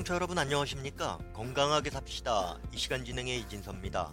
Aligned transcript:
청취자 0.00 0.14
여러분 0.14 0.38
안녕하십니까? 0.38 1.18
건강하게 1.34 1.90
삽시다. 1.90 2.58
이 2.72 2.78
시간 2.78 3.04
진행의 3.04 3.38
이진섭입니다. 3.40 4.10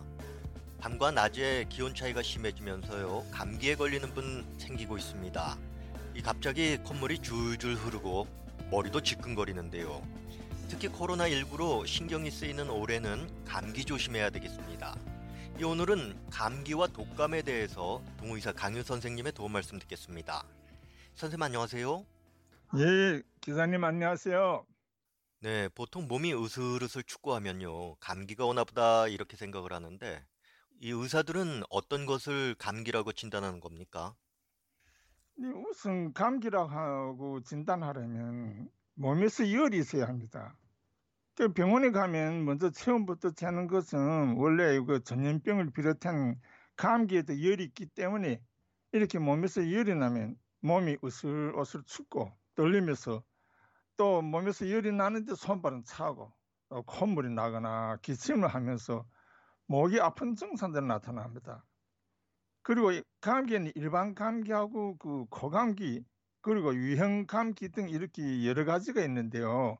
밤과 0.79 1.11
낮에 1.11 1.65
기온 1.69 1.95
차이가 1.95 2.21
심해지면서요. 2.21 3.25
감기에 3.31 3.75
걸리는 3.75 4.13
분 4.13 4.45
생기고 4.57 4.97
있습니다. 4.97 5.57
이 6.15 6.21
갑자기 6.21 6.75
콧물이 6.77 7.19
줄줄 7.19 7.75
흐르고 7.75 8.27
머리도 8.69 9.01
지끈거리는데요. 9.01 10.05
특히 10.67 10.89
코로나19로 10.89 11.87
신경이 11.87 12.31
쓰이는 12.31 12.69
올해는 12.69 13.45
감기 13.45 13.85
조심해야 13.85 14.29
되겠습니다. 14.31 14.93
이 15.57 15.63
오늘은 15.63 16.29
감기와 16.29 16.87
독감에 16.87 17.43
대해서 17.43 18.03
동의사 18.17 18.51
강윤 18.51 18.83
선생님의 18.83 19.31
도움 19.31 19.53
말씀 19.53 19.79
듣겠습니다. 19.79 20.43
선생님 21.15 21.43
안녕하세요. 21.43 22.05
예, 22.77 23.21
기사님 23.39 23.85
안녕하세요. 23.85 24.65
네, 25.39 25.69
보통 25.69 26.07
몸이 26.07 26.33
으슬으슬 26.33 27.03
축구하면요. 27.03 27.95
감기가 27.97 28.45
오나 28.45 28.63
보다 28.63 29.07
이렇게 29.07 29.37
생각을 29.37 29.71
하는데 29.71 30.25
이 30.79 30.89
의사들은 30.89 31.61
어떤 31.69 32.07
것을 32.07 32.55
감기라고 32.55 33.13
진단하는 33.13 33.59
겁니까? 33.59 34.15
우선 35.69 36.11
감기라고 36.13 36.67
하고 36.67 37.41
진단하려면 37.43 38.71
몸에서 38.95 39.51
열이 39.51 39.77
있어야 39.77 40.07
합니다. 40.07 40.57
그 41.35 41.53
병원에 41.53 41.91
가면 41.91 42.43
먼저 42.43 42.71
처음부터 42.71 43.31
재는 43.31 43.67
것은 43.67 44.37
원래 44.37 44.79
그 44.79 45.03
전염병을 45.03 45.69
비롯한 45.71 46.41
감기에도 46.75 47.43
열이 47.43 47.63
있기 47.65 47.85
때문에 47.85 48.41
이렇게 48.91 49.19
몸에서 49.19 49.71
열이 49.71 49.93
나면 49.93 50.35
몸이 50.61 50.97
으슬으슬 51.03 51.83
춥고 51.85 52.35
떨리면서 52.55 53.23
또 53.97 54.21
몸에서 54.21 54.69
열이 54.69 54.91
나는데 54.91 55.35
손발은 55.35 55.83
차고 55.83 56.31
콧물이 56.85 57.31
나거나 57.31 57.97
기침을 58.01 58.47
하면서 58.47 59.05
목이 59.65 59.99
아픈 59.99 60.35
증상들이 60.35 60.85
나타납니다. 60.85 61.65
그리고 62.61 62.91
감기는 63.21 63.71
일반 63.75 64.13
감기하고 64.13 64.97
그 64.97 65.25
코감기 65.29 66.05
그리고 66.41 66.75
유형 66.75 67.25
감기 67.25 67.69
등 67.69 67.89
이렇게 67.89 68.45
여러 68.45 68.65
가지가 68.65 69.01
있는데요. 69.03 69.77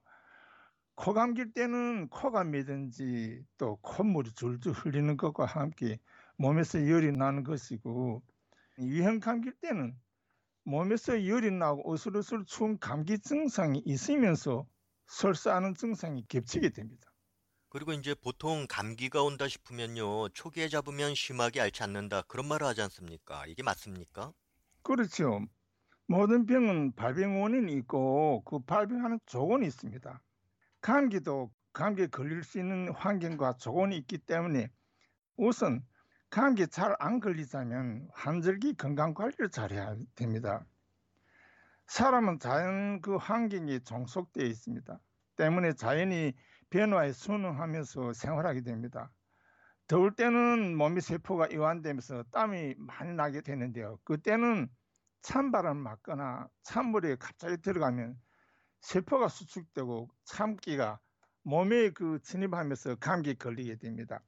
코감기 0.96 1.54
때는 1.54 2.10
코가 2.10 2.44
매든지 2.44 3.46
또 3.58 3.78
콧물이 3.78 4.34
줄줄 4.34 4.74
흘리는 4.74 5.16
것과 5.16 5.46
함께 5.46 6.00
몸에서 6.38 6.90
열이 6.90 7.12
나는 7.12 7.44
것이고 7.44 8.24
유형 8.80 9.20
감기 9.20 9.52
때는 9.62 9.96
몸에서 10.68 11.26
열이 11.26 11.52
나고 11.52 11.90
어슬어슬 11.90 12.44
추운 12.46 12.78
감기 12.78 13.18
증상이 13.18 13.82
있으면서 13.86 14.68
설사하는 15.06 15.76
증상이 15.76 16.26
겹치게 16.28 16.72
됩니다. 16.72 17.10
그리고 17.70 17.94
이제 17.94 18.14
보통 18.14 18.66
감기가 18.70 19.24
온다 19.24 19.48
싶으면요. 19.48 20.28
초기에 20.30 20.68
잡으면 20.68 21.16
심하게 21.16 21.62
앓지 21.62 21.84
않는다. 21.84 22.24
그런 22.24 22.50
말을 22.50 22.68
하지 22.68 22.82
않습니까? 22.82 23.46
이게 23.48 23.64
맞습니까? 23.64 24.34
그렇죠. 24.82 25.40
모든 26.06 26.46
병은 26.46 26.96
발병 26.96 27.42
원인이 27.42 27.72
있고 27.72 28.44
그 28.44 28.60
발병하는 28.60 29.22
조건이 29.26 29.68
있습니다. 29.68 30.22
감기도 30.82 31.50
감기에 31.72 32.08
걸릴 32.08 32.44
수 32.44 32.60
있는 32.60 32.92
환경과 32.94 33.54
조건이 33.54 33.96
있기 34.00 34.18
때문에 34.18 34.70
우선 35.38 35.82
감기 36.30 36.68
잘 36.68 36.96
안 37.00 37.20
걸리자면 37.20 38.10
환절기 38.14 38.76
건강 38.76 39.14
관리를 39.14 39.50
잘해야 39.50 39.96
됩니다. 40.16 40.66
사람은 41.88 42.40
자연 42.40 43.02
그 43.02 43.16
환경에 43.16 43.80
종속되어 43.80 44.46
있습니다. 44.46 45.00
때문에 45.38 45.74
자연이 45.74 46.34
변화에 46.70 47.14
순응하면서 47.14 48.14
생활하게 48.14 48.62
됩니다. 48.62 49.12
더울 49.88 50.16
때는 50.16 50.76
몸의 50.78 51.02
세포가 51.02 51.48
이완되면서 51.48 52.24
땀이 52.32 52.76
많이 52.78 53.14
나게 53.14 53.42
되는데요. 53.42 54.00
그때는 54.04 54.70
찬바람 55.22 55.78
맞거나 55.78 56.50
찬물에 56.64 57.16
갑자기 57.18 57.58
들어가면 57.62 58.20
세포가 58.82 59.30
수축되고 59.30 60.10
참기가 60.26 61.00
몸에 61.44 61.92
그 61.92 62.20
침입하면서 62.24 62.96
감기에 62.96 63.36
걸리게 63.36 63.78
됩니다. 63.78 64.22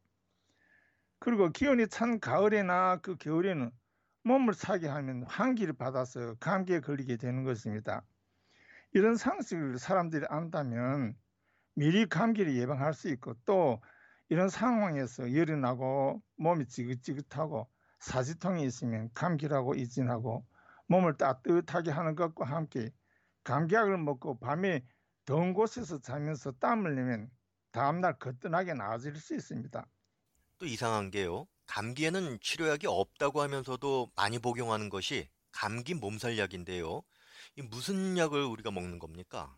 그리고 1.20 1.50
기온이 1.50 1.88
찬 1.88 2.20
가을이나 2.20 2.98
그 3.02 3.18
겨울에는 3.18 3.72
몸을 4.24 4.54
차게 4.54 4.88
하면 4.88 5.24
환기를 5.24 5.74
받아서 5.74 6.36
감기에 6.36 6.80
걸리게 6.80 7.18
되는 7.18 7.44
것입니다. 7.44 8.06
이런 8.94 9.16
상식을 9.16 9.78
사람들이 9.78 10.26
안다면 10.30 11.16
미리 11.76 12.06
감기를 12.08 12.56
예방할 12.56 12.94
수 12.94 13.10
있고 13.10 13.36
또 13.46 13.82
이런 14.30 14.50
상황에서 14.50 15.34
열이 15.34 15.58
나고 15.58 16.22
몸이 16.38 16.68
지긋지긋하고 16.68 17.70
사지통이 18.00 18.64
있으면 18.66 19.10
감기라고 19.14 19.76
이진하고 19.76 20.46
몸을 20.88 21.18
따뜻하게 21.18 21.92
하는 21.92 22.16
것과 22.16 22.46
함께 22.46 22.92
감기약을 23.44 23.98
먹고 23.98 24.40
밤에 24.40 24.86
더운 25.26 25.54
곳에서 25.54 26.00
자면서 26.00 26.52
땀을 26.54 26.96
내면 26.96 27.30
다음날 27.72 28.18
거뜬하게 28.18 28.74
나아질 28.74 29.16
수 29.16 29.36
있습니다. 29.36 29.86
또 30.60 30.66
이상한 30.66 31.10
게요. 31.10 31.48
감기에는 31.68 32.40
치료약이 32.42 32.86
없다고 32.88 33.42
하면서도 33.42 34.12
많이 34.16 34.40
복용하는 34.40 34.90
것이 34.90 35.30
감기 35.52 35.94
몸살약인데요. 35.94 37.02
이 37.56 37.62
무슨 37.62 38.18
약을 38.18 38.44
우리가 38.44 38.70
먹는 38.70 39.00
겁니까? 39.00 39.56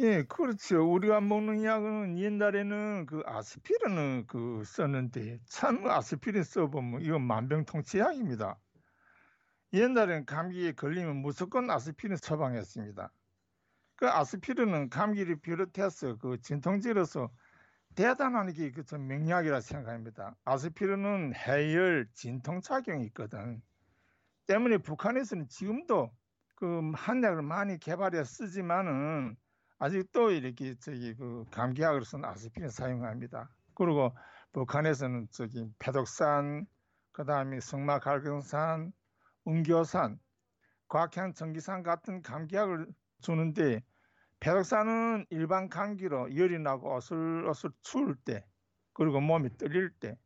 예, 0.00 0.22
그렇죠. 0.24 0.82
우리가 0.92 1.20
먹는 1.20 1.64
약은 1.64 2.18
옛날에는 2.18 3.06
그 3.06 3.22
아스피린을 3.24 4.26
그 4.26 4.62
썼는데 4.66 5.38
참 5.46 5.86
아스피린 5.86 6.42
써보면 6.42 7.02
이건 7.02 7.22
만병통치약입니다. 7.22 8.58
옛날에는 9.72 10.26
감기에 10.26 10.72
걸리면 10.72 11.16
무조건 11.16 11.70
아스피린 11.70 12.16
처방했습니다. 12.16 13.12
그 13.96 14.08
아스피린은 14.08 14.90
감기를 14.90 15.40
비롯해서 15.40 16.16
그 16.16 16.40
진통제로서 16.40 17.30
대단한 17.94 18.52
게그 18.52 18.94
명약이라 18.94 19.60
생각합니다. 19.60 20.36
아스피린은 20.44 21.34
해열, 21.34 22.08
진통 22.14 22.60
작용이 22.60 23.04
있거든. 23.06 23.60
때문에 24.46 24.78
북한에서는 24.78 25.48
지금도 25.48 26.10
그 26.54 26.92
한약을 26.94 27.42
많이 27.42 27.78
개발해 27.78 28.24
쓰지만은 28.24 29.36
아직도 29.78 30.32
이렇게 30.32 30.74
저기 30.80 31.14
그 31.14 31.44
감기약으로서는 31.50 32.28
아스피린 32.28 32.68
사용합니다. 32.68 33.48
그리고 33.74 34.16
북한에서는 34.52 35.28
저기 35.30 35.68
패독산, 35.78 36.66
그 37.12 37.24
다음에 37.24 37.60
성마갈경산, 37.60 38.92
은교산, 39.46 40.18
곽향 40.88 41.34
전기산 41.34 41.82
같은 41.82 42.22
감기약을 42.22 42.86
주는데 43.20 43.82
폐독산은 44.40 45.26
일반 45.30 45.68
감기로 45.68 46.36
열이 46.36 46.58
나고 46.60 46.94
어슬어슬 46.94 47.70
추울 47.82 48.16
때 48.16 48.44
그리고 48.92 49.20
몸이 49.20 49.56
떨릴 49.56 49.90
때 49.98 50.16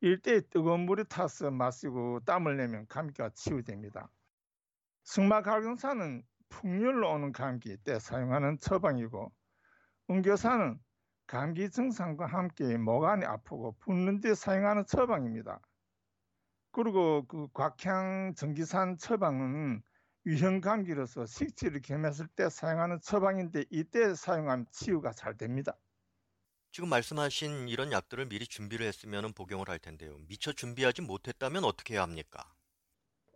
일대에 0.00 0.40
뜨거운 0.50 0.80
물에 0.80 1.04
타서 1.04 1.50
마시고 1.50 2.20
땀을 2.26 2.56
내면 2.56 2.86
감기가 2.88 3.30
치유됩니다. 3.30 4.10
승마갈경산은 5.04 6.22
풍열로 6.48 7.10
오는 7.10 7.32
감기 7.32 7.76
때 7.78 7.98
사용하는 7.98 8.58
처방이고 8.58 9.32
은교산은 10.10 10.78
감기 11.26 11.70
증상과 11.70 12.26
함께 12.26 12.76
목 12.76 13.04
안이 13.04 13.24
아프고 13.24 13.76
붓는 13.80 14.20
데 14.20 14.34
사용하는 14.34 14.84
처방입니다. 14.86 15.60
그리고 16.70 17.24
그 17.26 17.48
곽향 17.52 18.34
전기산 18.34 18.98
처방은 18.98 19.82
유형 20.26 20.60
감기로서 20.60 21.26
식지를 21.26 21.82
겸했을 21.82 22.26
때 22.28 22.48
사용하는 22.48 23.00
처방인데 23.00 23.66
이때 23.70 24.14
사용하면 24.14 24.66
치유가 24.70 25.12
잘 25.12 25.36
됩니다. 25.36 25.76
지금 26.72 26.88
말씀하신 26.88 27.68
이런 27.68 27.92
약들을 27.92 28.26
미리 28.26 28.46
준비를 28.46 28.86
했으면 28.86 29.32
복용을 29.32 29.68
할 29.68 29.78
텐데요. 29.78 30.16
미처 30.28 30.52
준비하지 30.52 31.02
못했다면 31.02 31.62
어떻게 31.64 31.94
해야 31.94 32.02
합니까? 32.02 32.52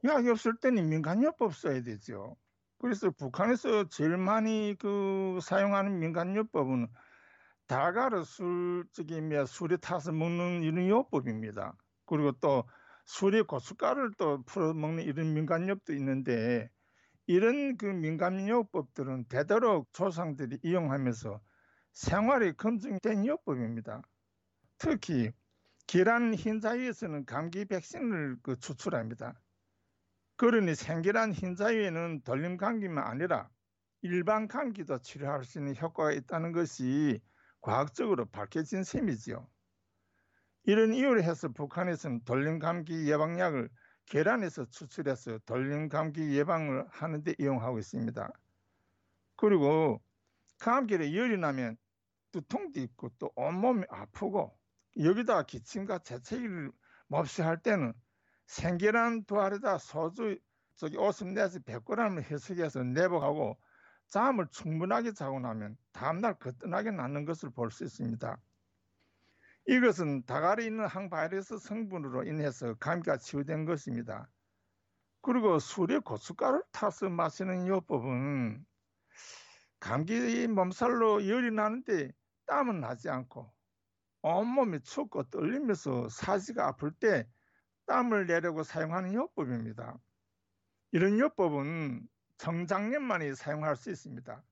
약이 0.05 0.29
없을 0.31 0.57
때는 0.57 0.89
민간요법 0.89 1.55
써야 1.55 1.83
되죠. 1.83 2.37
그래서 2.79 3.11
북한에서 3.11 3.89
제일 3.89 4.17
많이 4.17 4.75
그 4.79 5.39
사용하는 5.43 5.99
민간요법은 5.99 6.89
다가르 7.67 8.25
술, 8.25 8.87
저기, 8.93 9.21
뭐 9.21 9.45
술에 9.45 9.77
타서 9.77 10.13
먹는 10.13 10.63
이런 10.63 10.89
요법입니다. 10.89 11.77
그리고 12.07 12.33
또 12.41 12.65
술에 13.05 13.43
고춧가루를 13.43 14.13
또 14.17 14.43
풀어 14.45 14.73
먹는 14.73 15.05
이런 15.05 15.35
민간요법도 15.35 15.93
있는데 15.95 16.71
이런 17.29 17.77
그 17.77 17.85
민감요법들은 17.85 19.27
되도록 19.29 19.93
조상들이 19.93 20.61
이용하면서 20.63 21.39
생활에 21.93 22.53
검증된 22.53 23.27
요법입니다. 23.27 24.01
특히 24.79 25.33
계란 25.87 26.35
흰자위에서는 26.35 27.27
감기 27.27 27.67
백신을 27.67 28.39
그 28.43 28.59
추출합니다. 28.59 29.39
그러니 30.37 30.75
생계란 30.75 31.33
흰자위에는 31.33 32.23
돌림 32.23 32.57
감기만 32.57 33.07
아니라 33.07 33.51
일반 34.01 34.49
감기도 34.49 34.99
치료할 34.99 35.45
수 35.45 35.59
있는 35.59 35.77
효과가 35.77 36.13
있다는 36.13 36.53
것이 36.53 37.21
과학적으로 37.61 38.25
밝혀진 38.25 38.85
셈이지요. 38.85 39.47
이런 40.65 40.95
이유로 40.95 41.23
해서 41.23 41.49
북한에서는 41.49 42.25
돌림 42.25 42.59
감기 42.59 43.11
예방약을 43.11 43.69
계란에서 44.09 44.67
추출해서 44.71 45.39
돌림 45.47 45.89
감기 45.89 46.37
예방을 46.37 46.87
하는데 46.91 47.35
이용하고 47.39 47.79
있습니다. 47.79 48.33
그리고 49.37 50.03
감기에 50.59 51.15
열이 51.15 51.39
나면 51.39 51.77
두통도 52.33 52.81
있고 52.81 53.11
또 53.19 53.31
온몸이 53.37 53.85
아프고 53.91 54.59
여기다 54.99 55.43
기침과 55.45 56.01
재채기를 56.01 56.73
몹시 57.09 57.43
할 57.43 57.63
때는 57.63 57.93
생계란 58.47 59.25
두 59.25 59.41
알에다 59.41 59.79
소주 59.79 60.39
저기 60.77 60.97
오줌 60.97 61.35
내서 61.35 61.59
100g을 61.61 62.23
해석해서 62.23 62.83
내복하고 62.85 63.59
잠을 64.09 64.47
충분하게 64.51 65.13
자고 65.13 65.39
나면 65.41 65.77
다음날 65.93 66.35
거뜬하게 66.39 66.93
낫는 66.93 67.25
것을 67.27 67.51
볼 67.51 67.71
수 67.71 67.85
있습니다. 67.85 68.39
이것은 69.69 70.25
다갈에 70.25 70.65
있는 70.65 70.87
항바이러스 70.87 71.59
성분으로 71.59 72.25
인해서 72.25 72.73
감기가 72.77 73.19
치유된 73.19 73.67
것입니다. 73.67 74.27
그리고 75.21 75.59
술에 75.59 75.99
고춧가루를 75.99 76.63
타서 76.73 77.11
마시는 77.11 77.67
요법은 77.67 78.65
감기 79.79 80.47
몸살로 80.47 81.29
열이 81.29 81.51
나는데 81.51 82.13
땀은 82.47 82.81
나지 82.81 83.11
않고 83.11 83.53
온몸이 84.23 84.81
춥고 84.81 85.25
떨리면서 85.25 86.09
사지가 86.09 86.69
아플 86.69 86.91
때 86.91 87.29
땀을 87.85 88.27
내려고 88.27 88.63
사용하는 88.63 89.13
요법입니다. 89.13 89.99
이런 90.93 91.19
요법은 91.19 92.09
정장년만이 92.39 93.35
사용할 93.35 93.77
수 93.77 93.91
있습니다. 93.91 94.43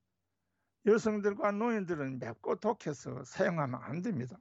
여성들과 0.85 1.53
노인들은 1.53 2.19
맵고 2.19 2.57
독해서 2.57 3.23
사용하면 3.23 3.81
안 3.81 4.03
됩니다. 4.03 4.37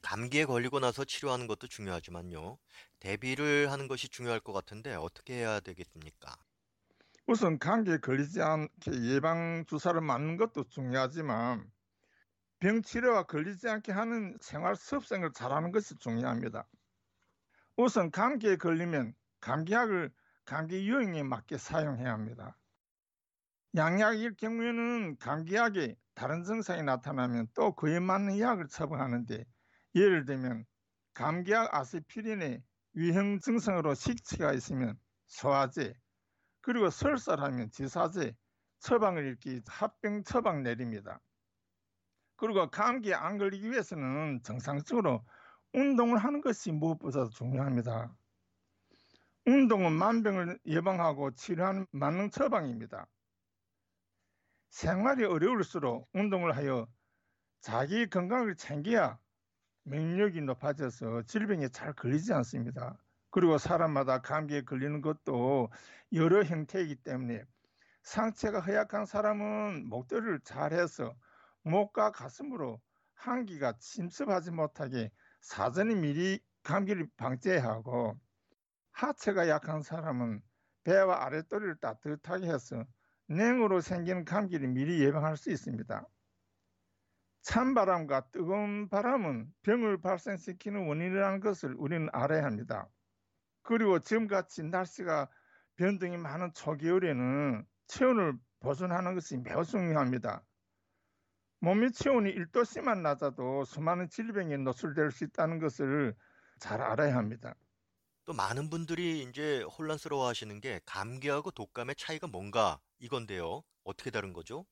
감기에 0.00 0.44
걸리고 0.46 0.80
나서 0.80 1.04
치료하는 1.04 1.46
것도 1.46 1.66
중요하지만요. 1.66 2.58
대비를 3.00 3.70
하는 3.70 3.88
것이 3.88 4.08
중요할 4.08 4.40
것 4.40 4.52
같은데 4.52 4.94
어떻게 4.94 5.34
해야 5.34 5.60
되겠습니까? 5.60 6.34
우선 7.26 7.58
감기에 7.58 7.98
걸리지 7.98 8.40
않게 8.42 8.92
예방 9.14 9.64
주사를 9.66 10.00
맞는 10.00 10.36
것도 10.36 10.68
중요하지만 10.68 11.70
병 12.60 12.82
치료와 12.82 13.24
걸리지 13.24 13.68
않게 13.68 13.92
하는 13.92 14.38
생활 14.40 14.76
습생을 14.76 15.32
잘하는 15.32 15.72
것이 15.72 15.96
중요합니다. 15.98 16.68
우선 17.76 18.10
감기에 18.10 18.56
걸리면 18.56 19.14
감기약을 19.40 20.12
감기 20.44 20.88
유행에 20.88 21.22
맞게 21.22 21.58
사용해야 21.58 22.12
합니다. 22.12 22.58
양약일 23.76 24.36
경우에는 24.36 25.18
감기약에 25.18 25.96
다른 26.14 26.44
증상이 26.44 26.82
나타나면 26.82 27.48
또 27.54 27.74
그에 27.74 28.00
맞는 28.00 28.38
약을 28.38 28.68
처방하는데 28.68 29.44
예를 29.94 30.24
들면 30.24 30.64
감기약 31.14 31.74
아스피린에 31.74 32.62
위형 32.94 33.40
증상으로 33.40 33.94
식치가 33.94 34.52
있으면 34.52 34.98
소화제 35.26 35.94
그리고 36.60 36.90
설사하면 36.90 37.70
지사제 37.70 38.34
처방을 38.80 39.32
읽기 39.32 39.62
합병 39.66 40.24
처방 40.24 40.62
내립니다. 40.62 41.20
그리고 42.36 42.68
감기에 42.70 43.14
안 43.14 43.38
걸리기 43.38 43.70
위해서는 43.70 44.40
정상적으로 44.42 45.24
운동을 45.72 46.18
하는 46.18 46.40
것이 46.40 46.72
무엇보다 46.72 47.28
중요합니다. 47.28 48.14
운동은 49.46 49.92
만병을 49.92 50.58
예방하고 50.66 51.32
치료하는 51.34 51.86
만능 51.90 52.30
처방입니다. 52.30 53.06
생활이 54.70 55.24
어려울수록 55.24 56.08
운동을 56.14 56.56
하여 56.56 56.88
자기 57.60 58.08
건강을 58.08 58.56
챙겨야 58.56 59.18
맹력이 59.84 60.40
높아져서 60.42 61.22
질병에 61.22 61.68
잘 61.68 61.92
걸리지 61.92 62.32
않습니다. 62.32 62.96
그리고 63.30 63.58
사람마다 63.58 64.20
감기에 64.20 64.62
걸리는 64.62 65.00
것도 65.00 65.70
여러 66.12 66.42
형태이기 66.42 66.96
때문에 66.96 67.44
상체가 68.02 68.60
허약한 68.60 69.06
사람은 69.06 69.88
목도리를 69.88 70.40
잘해서 70.40 71.14
목과 71.62 72.10
가슴으로 72.10 72.80
한기가 73.14 73.74
침습하지 73.78 74.50
못하게 74.50 75.10
사전에 75.40 75.94
미리 75.94 76.40
감기를 76.62 77.08
방지하고 77.16 78.18
하체가 78.92 79.48
약한 79.48 79.82
사람은 79.82 80.42
배와 80.84 81.24
아랫도리를 81.24 81.76
따뜻하게 81.76 82.48
해서 82.48 82.84
냉으로 83.28 83.80
생기는 83.80 84.24
감기를 84.24 84.68
미리 84.68 85.00
예방할 85.00 85.36
수 85.36 85.50
있습니다. 85.50 86.06
찬바람과 87.42 88.30
뜨거운 88.30 88.88
바람은 88.88 89.52
병을 89.62 90.00
발생시키는 90.00 90.86
원인이라는 90.86 91.40
것을 91.40 91.74
우리는 91.76 92.08
알아야 92.12 92.44
합니다. 92.44 92.88
그리고 93.62 93.98
지금같이 93.98 94.62
날씨가 94.62 95.28
변동이 95.76 96.16
많은 96.16 96.52
초겨울에는 96.54 97.66
체온을 97.88 98.34
보존하는 98.60 99.14
것이 99.14 99.38
매우 99.38 99.64
중요합니다. 99.64 100.44
몸의 101.60 101.92
체온이 101.92 102.32
1도씨만 102.32 103.02
낮아도 103.02 103.64
수많은 103.64 104.08
질병에 104.08 104.56
노출될 104.56 105.10
수 105.10 105.24
있다는 105.24 105.58
것을 105.58 106.14
잘 106.58 106.80
알아야 106.80 107.16
합니다. 107.16 107.54
또 108.24 108.32
많은 108.32 108.70
분들이 108.70 109.22
이제 109.22 109.62
혼란스러워 109.62 110.28
하시는 110.28 110.60
게 110.60 110.80
감기하고 110.86 111.50
독감의 111.50 111.96
차이가 111.96 112.28
뭔가 112.28 112.80
이건데요. 112.98 113.62
어떻게 113.84 114.10
다른 114.10 114.32
거죠? 114.32 114.64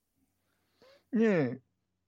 예, 1.15 1.59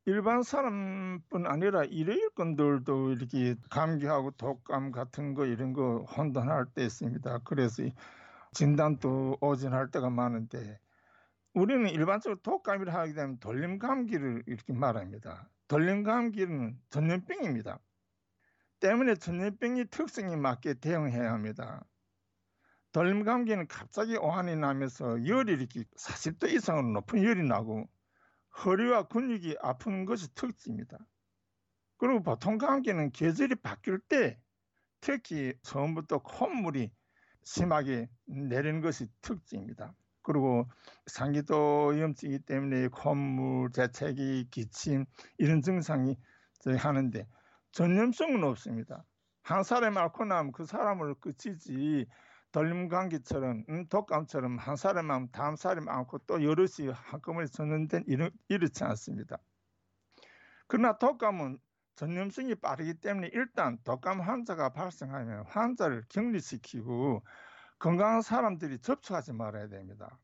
일반 0.04 0.42
사람뿐 0.42 1.46
아니라 1.46 1.84
일회일꾼들도 1.84 3.12
이렇게 3.12 3.54
감기하고 3.70 4.32
독감 4.32 4.90
같은 4.90 5.34
거 5.34 5.46
이런 5.46 5.72
거 5.72 6.04
혼돈할 6.16 6.66
때 6.74 6.84
있습니다. 6.84 7.38
그래서 7.44 7.84
진단도 8.52 9.38
오진할 9.40 9.92
때가 9.92 10.10
많은데 10.10 10.80
우리는 11.54 11.88
일반적으로 11.88 12.40
독감이라 12.42 12.92
하게 12.92 13.12
되면 13.12 13.38
돌림 13.38 13.78
감기를 13.78 14.42
이렇게 14.46 14.72
말합니다. 14.72 15.48
돌림 15.68 16.02
감기는 16.02 16.80
전염병입니다. 16.90 17.78
때문에 18.80 19.14
전염병이 19.14 19.84
특성에 19.90 20.34
맞게 20.34 20.74
대응해야 20.80 21.32
합니다. 21.32 21.84
돌림 22.90 23.22
감기는 23.22 23.68
갑자기 23.68 24.16
오한이 24.16 24.56
나면서 24.56 25.24
열이 25.24 25.52
이렇게 25.52 25.84
40도 25.96 26.50
이상으로 26.50 26.88
높은 26.88 27.22
열이 27.22 27.46
나고 27.46 27.88
허리와 28.64 29.08
근육이 29.08 29.56
아픈 29.60 30.04
것이 30.04 30.34
특징입니다. 30.34 30.98
그리고 31.96 32.22
보통 32.22 32.58
감기는 32.58 33.10
계절이 33.12 33.56
바뀔 33.56 33.98
때 34.00 34.38
특히 35.00 35.54
처음부터 35.62 36.18
콧물이 36.18 36.90
심하게 37.44 38.08
내리는 38.26 38.80
것이 38.80 39.08
특징입니다. 39.20 39.94
그리고 40.22 40.68
상기도 41.06 41.98
염증이기 41.98 42.44
때문에 42.44 42.88
콧물, 42.88 43.70
재채기, 43.72 44.48
기침 44.50 45.04
이런 45.38 45.60
증상이 45.62 46.16
하는데 46.78 47.26
전염성은 47.72 48.44
없습니다. 48.44 49.04
한 49.42 49.64
사람이 49.64 49.98
앓고 49.98 50.24
나면 50.24 50.52
그 50.52 50.64
사람을 50.64 51.16
끝이지 51.16 52.06
돌림 52.52 52.88
감기처럼 52.88 53.64
음, 53.70 53.88
독감처럼 53.88 54.58
한 54.58 54.76
사람만 54.76 55.30
다음 55.32 55.56
사람 55.56 55.88
안고 55.88 56.18
또 56.26 56.44
여럿이 56.44 56.90
한꺼번에 56.92 57.46
전염된 57.46 58.04
이런 58.06 58.30
이렇지 58.48 58.84
않습니다. 58.84 59.38
그러나 60.68 60.98
독감은 60.98 61.58
전염성이 61.96 62.54
빠르기 62.56 62.94
때문에 62.94 63.30
일단 63.32 63.78
독감 63.84 64.20
환자가 64.20 64.70
발생하면 64.70 65.46
환자를 65.46 66.04
격리시키고 66.08 67.22
건강한 67.78 68.22
사람들이 68.22 68.78
접촉하지 68.78 69.32
말아야 69.32 69.68
됩니다. 69.68 70.18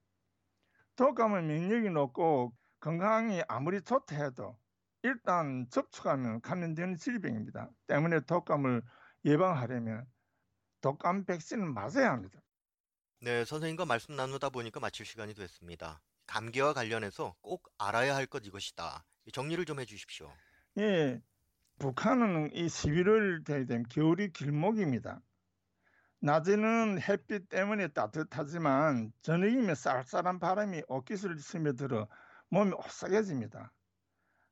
독감은免疫이 0.96 1.90
높고 1.90 2.52
건강이 2.80 3.42
아무리 3.48 3.82
좋다 3.82 4.16
해도 4.16 4.58
일단 5.02 5.66
접촉하면 5.70 6.40
감염되는 6.40 6.96
질병입니다. 6.96 7.70
때문에 7.86 8.20
독감을 8.20 8.82
예방하려면 9.24 10.06
독감 10.80 11.24
백신을 11.24 11.66
맞아야 11.66 12.12
합니다. 12.12 12.40
네, 13.20 13.44
선생님과 13.44 13.84
말씀 13.84 14.14
나누다 14.16 14.50
보니까 14.50 14.80
마칠 14.80 15.04
시간이 15.04 15.34
됐습니다. 15.34 16.00
감기와 16.26 16.72
관련해서 16.72 17.34
꼭 17.40 17.68
알아야 17.78 18.14
할 18.14 18.26
것 18.26 18.46
이것이다. 18.46 19.04
정리를 19.32 19.64
좀 19.64 19.80
해주십시오. 19.80 20.32
예, 20.78 21.20
북한은 21.78 22.52
이 22.54 22.66
11월 22.66 23.44
되면 23.44 23.84
겨울이 23.88 24.32
길목입니다. 24.32 25.20
낮에는 26.20 27.00
햇빛 27.00 27.48
때문에 27.48 27.88
따뜻하지만 27.88 29.12
저녁이면 29.22 29.74
쌀쌀한 29.74 30.38
바람이 30.40 30.82
옷깃을 30.88 31.38
스며들어 31.38 32.08
몸이 32.50 32.72
오싹해집니다. 32.72 33.72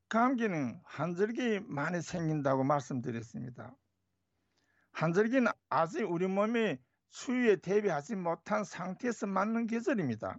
감기는 0.08 0.80
한절기 0.84 1.60
많이 1.66 2.00
생긴다고 2.02 2.64
말씀드렸습니다. 2.64 3.74
한절기는 4.96 5.52
아직 5.68 6.10
우리 6.10 6.26
몸이 6.26 6.78
추위에 7.10 7.56
대비하지 7.56 8.16
못한 8.16 8.64
상태에서 8.64 9.26
맞는 9.26 9.66
계절입니다. 9.66 10.38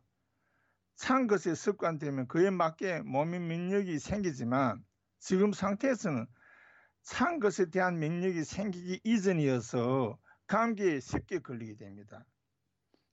찬 0.95 1.27
것에 1.27 1.53
습관되면 1.53 2.27
그에 2.27 2.49
맞게 2.49 3.01
몸의 3.01 3.39
면역이 3.39 3.99
생기지만 3.99 4.83
지금 5.19 5.53
상태에서는 5.53 6.25
찬 7.03 7.39
것에 7.39 7.69
대한 7.69 7.99
면역이 7.99 8.43
생기기 8.43 8.99
이전이어서 9.03 10.17
감기에 10.47 11.01
쉽게 11.01 11.37
걸리게 11.37 11.75
됩니다. 11.75 12.25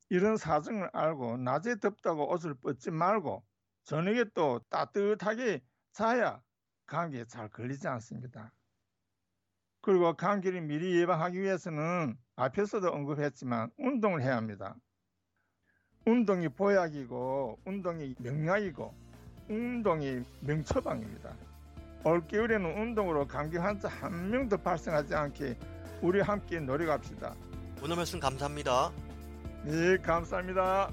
이런 0.09 0.39
사정을 0.39 0.89
알고 0.95 1.37
낮에 1.37 1.79
덥다고 1.79 2.33
옷을 2.33 2.55
벗지 2.55 2.91
말고 2.91 3.45
저녁에 3.83 4.25
또 4.33 4.61
따뜻하게 4.71 5.63
자야 5.93 6.43
감기에 6.87 7.27
잘 7.27 7.51
걸리지 7.51 7.87
않습니다. 7.87 8.51
그리고 9.85 10.15
감기를 10.15 10.63
미리 10.63 10.99
예방하기 10.99 11.43
위해서는 11.43 12.17
앞에서도 12.37 12.89
언급했지만 12.89 13.71
운동을 13.79 14.23
해야 14.23 14.37
합니다. 14.37 14.75
운동이 16.07 16.49
보약이고 16.49 17.59
운동이 17.67 18.15
명약이고 18.19 18.95
운동이 19.51 20.23
명처방입니다. 20.41 21.35
올겨울에는 22.03 22.81
운동으로 22.81 23.27
감기 23.27 23.59
환자 23.59 23.89
한 23.89 24.31
명도 24.31 24.57
발생하지 24.57 25.15
않게 25.15 25.59
우리 26.01 26.23
함께 26.23 26.61
노력합시다. 26.61 27.35
오늘 27.83 27.97
말씀 27.97 28.19
감사합니다. 28.19 28.91
네, 29.65 29.99
감사합니다. 29.99 30.91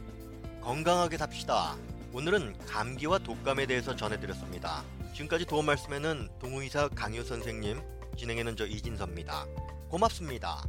건강하게 0.60 1.18
삽시다. 1.18 1.78
오늘은 2.12 2.58
감기와 2.68 3.20
독감에 3.20 3.68
대해서 3.68 3.96
전해드렸습니다. 3.96 4.84
지금까지 5.14 5.46
도움 5.46 5.68
말씀에는 5.68 6.28
동의사 6.40 6.90
강효 6.90 7.24
선생님, 7.24 7.80
진행에는 8.18 8.56
저 8.56 8.66
이진섭입니다. 8.66 9.46
고맙습니다. 9.90 10.64